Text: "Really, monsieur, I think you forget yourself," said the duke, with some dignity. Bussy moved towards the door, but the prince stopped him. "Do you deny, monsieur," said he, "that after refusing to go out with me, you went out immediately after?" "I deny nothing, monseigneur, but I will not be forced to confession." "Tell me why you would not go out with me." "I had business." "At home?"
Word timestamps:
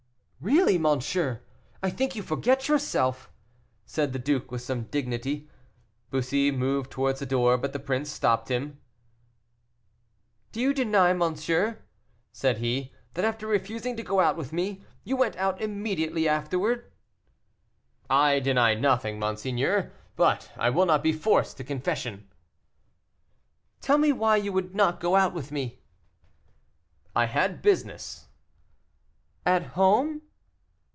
"Really, 0.43 0.79
monsieur, 0.79 1.43
I 1.83 1.91
think 1.91 2.15
you 2.15 2.23
forget 2.23 2.67
yourself," 2.67 3.29
said 3.85 4.11
the 4.11 4.17
duke, 4.17 4.49
with 4.49 4.63
some 4.63 4.85
dignity. 4.85 5.47
Bussy 6.09 6.49
moved 6.49 6.89
towards 6.89 7.19
the 7.19 7.27
door, 7.27 7.59
but 7.59 7.73
the 7.73 7.79
prince 7.79 8.09
stopped 8.09 8.49
him. 8.49 8.79
"Do 10.51 10.59
you 10.59 10.73
deny, 10.73 11.13
monsieur," 11.13 11.83
said 12.31 12.57
he, 12.57 12.91
"that 13.13 13.23
after 13.23 13.45
refusing 13.45 13.95
to 13.97 14.01
go 14.03 14.19
out 14.19 14.35
with 14.35 14.51
me, 14.51 14.83
you 15.03 15.15
went 15.15 15.35
out 15.35 15.61
immediately 15.61 16.27
after?" 16.27 16.91
"I 18.09 18.39
deny 18.39 18.73
nothing, 18.73 19.19
monseigneur, 19.19 19.91
but 20.15 20.51
I 20.57 20.71
will 20.71 20.87
not 20.87 21.03
be 21.03 21.13
forced 21.13 21.57
to 21.57 21.63
confession." 21.63 22.27
"Tell 23.79 23.99
me 23.99 24.11
why 24.11 24.37
you 24.37 24.51
would 24.53 24.73
not 24.73 24.99
go 24.99 25.15
out 25.15 25.35
with 25.35 25.51
me." 25.51 25.83
"I 27.15 27.25
had 27.25 27.61
business." 27.61 28.27
"At 29.45 29.61
home?" 29.77 30.23